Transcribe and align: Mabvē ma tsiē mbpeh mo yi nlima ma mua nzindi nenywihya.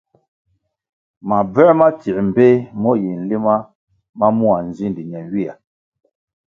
Mabvē 1.27 1.65
ma 1.79 1.87
tsiē 1.99 2.21
mbpeh 2.29 2.57
mo 2.81 2.91
yi 3.01 3.11
nlima 3.21 3.55
ma 4.19 4.27
mua 4.37 4.55
nzindi 4.67 5.01
nenywihya. 5.09 5.53